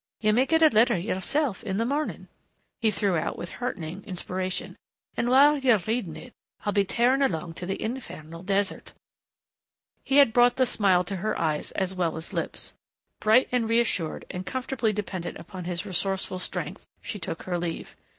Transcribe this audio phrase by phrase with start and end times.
[0.19, 2.27] You may get a letter, yourself, in the morning,"
[2.79, 4.75] he threw out with heartening inspiration,
[5.15, 6.33] "And while you are reading it,
[6.65, 8.93] I'll be tearing along to the infernal desert"
[10.03, 12.73] He had brought the smile to her eyes as well as lips.
[13.19, 17.95] Bright and reassured and comfortably dependent upon his resourceful strength, she took her leave.